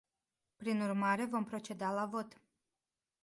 Prin 0.61 0.81
urmare 0.85 1.25
vom 1.35 1.43
proceda 1.51 1.91
la 1.99 2.05
vot. 2.13 2.33